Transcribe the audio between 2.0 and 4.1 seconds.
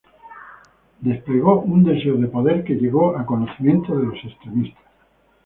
de poder que llegó a conocimiento de